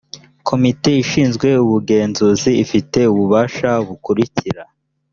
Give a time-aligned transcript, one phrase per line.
[0.47, 4.63] komite ishinzwe ubugenzuzi ifite ububasha bukurikira: